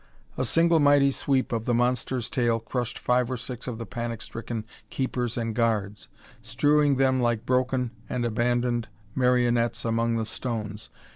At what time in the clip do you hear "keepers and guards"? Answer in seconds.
4.89-6.07